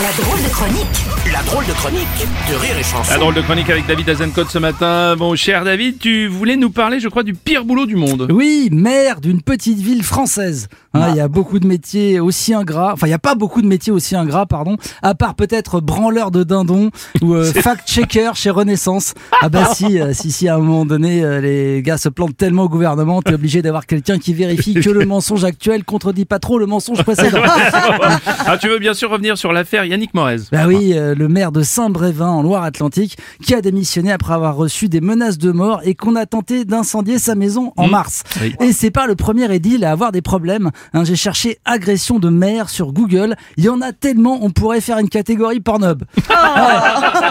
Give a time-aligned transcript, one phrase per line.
[0.00, 2.06] La drôle de chronique La drôle de chronique
[2.48, 3.10] de Rire et Chanson.
[3.10, 5.16] La drôle de chronique avec David Azencott ce matin.
[5.16, 8.28] Bon, cher David, tu voulais nous parler, je crois, du pire boulot du monde.
[8.30, 10.68] Oui, maire d'une petite ville française.
[10.94, 12.92] Hein, Il y a beaucoup de métiers aussi ingrats.
[12.92, 14.76] Enfin, il n'y a pas beaucoup de métiers aussi ingrats, pardon.
[15.02, 16.90] À part peut-être branleur de dindon
[17.20, 19.14] ou euh, fact-checker chez Renaissance.
[19.42, 22.36] Ah bah si, euh, si, si, à un moment donné, euh, les gars se plantent
[22.36, 26.38] tellement au gouvernement, t'es obligé d'avoir quelqu'un qui vérifie que le mensonge actuel contredit pas
[26.38, 27.42] trop le mensonge précédent.
[27.42, 30.36] ah, tu veux bien sûr revenir sur l'affaire Yannick Morez.
[30.52, 34.88] Bah oui, euh, le maire de Saint-Brévin en Loire-Atlantique qui a démissionné après avoir reçu
[34.88, 37.90] des menaces de mort et qu'on a tenté d'incendier sa maison en Mmh.
[37.90, 38.22] mars.
[38.40, 38.54] Oui.
[38.60, 40.70] Et c'est pas le premier édile à avoir des problèmes.
[40.94, 43.34] Hein, J'ai cherché agression de maire sur Google.
[43.56, 46.04] Il y en a tellement, on pourrait faire une catégorie Pornhub.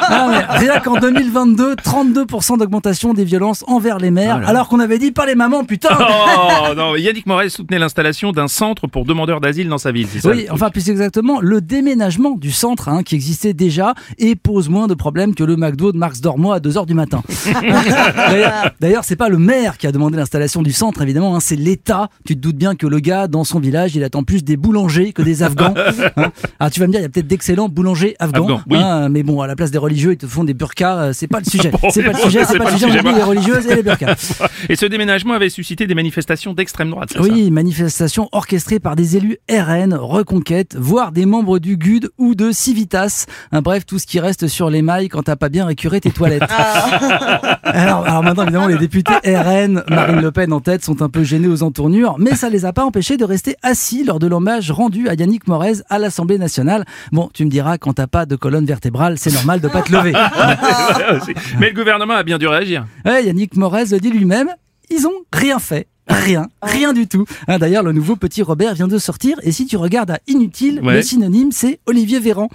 [0.10, 4.48] Ah, mais rien qu'en 2022, 32% d'augmentation des violences envers les maires, Ah là.
[4.50, 8.48] alors qu'on avait dit pas les mamans, putain Oh non, Yannick Morez soutenait l'installation d'un
[8.48, 12.32] centre pour demandeurs d'asile dans sa ville, c'est ça Oui, enfin plus exactement, le déménagement
[12.32, 15.98] du centre hein, qui existait déjà et pose moins de problèmes que le McDo de
[15.98, 17.22] Marx Dormois à 2h du matin.
[18.80, 22.10] D'ailleurs- c'est pas le maire qui a demandé l'installation du centre, évidemment, hein, c'est l'État.
[22.26, 25.14] Tu te doutes bien que le gars, dans son village, il attend plus des boulangers
[25.14, 25.74] que des Afghans.
[26.18, 26.32] hein.
[26.60, 28.78] Alors tu vas me dire, il y a peut-être d'excellents boulangers afghans, oui.
[28.78, 31.28] hein, mais bon, à la place des religieux, ils te font des burkas, euh, c'est
[31.28, 31.70] pas le sujet.
[31.72, 34.16] Bon, C'est pas le sujet, c'est pas le sujet, oublie les religieuses et les burkas.
[34.70, 39.38] Et ce déménagement avait suscité des manifestations d'extrême droite, Oui, manifestation orchestrée par des élus
[39.50, 43.26] RN, Reconquête, voire des membres du GUD ou de Civitas.
[43.52, 46.12] Hein, bref, tout ce qui reste sur les mailles quand t'as pas bien récuré tes
[46.12, 46.44] toilettes.
[47.64, 51.24] alors, alors maintenant, évidemment, les députés RN, Marine Le Pen en tête, sont un peu
[51.24, 54.72] gênés aux entournures, mais ça les a pas empêchés de rester assis lors de l'hommage
[54.72, 56.86] rendu à Yannick Morez à l'Assemblée nationale.
[57.12, 59.92] Bon, tu me diras, quand t'as pas de colonne vertébrale, c'est normal de pas te
[59.92, 60.14] lever.
[61.60, 62.86] Mais le gouvernement a bien dû réagir.
[63.06, 64.50] Ouais, Yannick Morez le dit lui-même,
[64.90, 65.88] ils ont rien fait.
[66.10, 67.26] Rien, rien du tout.
[67.48, 70.80] Hein, D'ailleurs, le nouveau petit Robert vient de sortir, et si tu regardes à inutile,
[70.84, 70.96] Ouais.
[70.96, 72.50] le synonyme c'est Olivier Véran.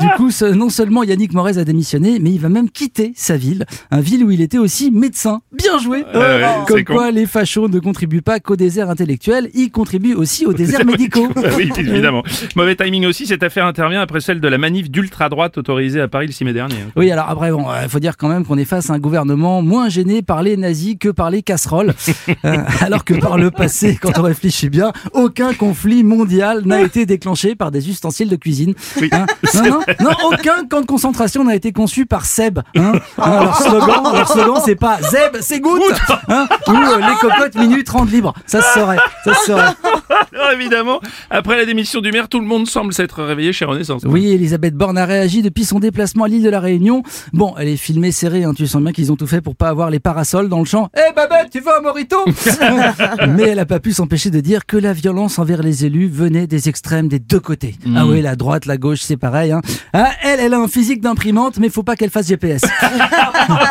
[0.00, 3.36] du, du coup, non seulement Yannick Morez a démissionné, mais il va même quitter sa
[3.36, 5.40] ville, un ville où il était aussi médecin.
[5.52, 6.04] Bien joué.
[6.14, 6.94] Ouais, Comme con.
[6.94, 11.28] quoi, les fachos ne contribuent pas qu'au désert intellectuel, ils contribuent aussi aux déserts médicaux.
[11.56, 12.22] oui, évidemment.
[12.56, 16.26] Mauvais timing aussi, cette affaire intervient après celle de la manif d'ultra-droite autorisée à Paris
[16.26, 16.76] le 6 mai dernier.
[16.96, 19.62] Oui, alors après, bon, il faut dire quand même qu'on est face à un gouvernement
[19.62, 21.94] moins gêné par les nazis que par les casseroles.
[22.44, 27.04] Euh, alors que par le passé, quand on réfléchit bien, aucun conflit mondial n'a été
[27.04, 28.74] déclenché par des ustensiles de cuisine.
[29.00, 29.10] Oui.
[29.12, 32.60] Hein non, non, non, aucun camp de concentration n'a été conçu par Seb.
[32.76, 35.82] Hein Hein, leur slogan, leur slogan, c'est pas Zeb, c'est goutte,
[36.28, 38.34] hein ou euh, les cocottes minutes rendent libre.
[38.46, 39.72] Ça se saurait, ça se saurait.
[40.34, 41.00] Alors évidemment,
[41.30, 44.02] après la démission du maire, tout le monde semble s'être réveillé chez Renaissance.
[44.04, 47.02] Oui, Elisabeth Borne a réagi depuis son déplacement à l'île de la Réunion.
[47.32, 49.68] Bon, elle est filmée serrée, hein, tu sens bien qu'ils ont tout fait pour pas
[49.68, 50.88] avoir les parasols dans le champ.
[50.96, 52.16] Eh Babette, tu veux un morito
[53.28, 56.46] Mais elle a pas pu s'empêcher de dire que la violence envers les élus venait
[56.46, 57.76] des extrêmes des deux côtés.
[57.96, 59.52] Ah oui, la droite, la gauche, c'est pareil.
[59.52, 59.60] Hein.
[59.92, 62.62] Ah, elle, elle a un physique d'imprimante, mais faut pas qu'elle fasse GPS.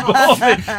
[0.08, 0.14] Bon,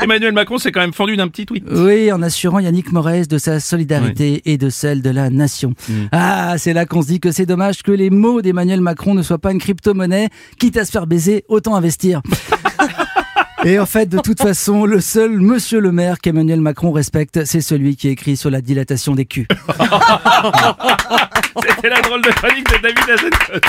[0.02, 1.64] Emmanuel Macron s'est quand même fendu d'un petit tweet.
[1.70, 5.59] Oui, en assurant Yannick Morez de sa solidarité et de celle de la nation.
[6.12, 9.22] Ah, c'est là qu'on se dit que c'est dommage que les mots d'Emmanuel Macron ne
[9.22, 10.28] soient pas une crypto-monnaie.
[10.58, 12.22] Quitte à se faire baiser, autant investir.
[13.64, 17.60] Et en fait, de toute façon, le seul monsieur le maire qu'Emmanuel Macron respecte, c'est
[17.60, 19.46] celui qui écrit sur la dilatation des culs.
[21.68, 23.62] C'était la drôle de chronique de David Azencott.